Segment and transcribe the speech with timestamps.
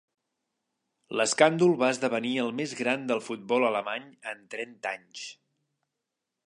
[1.19, 5.29] L'escàndol va esdevenir el més gran del futbol alemany en trenta anys.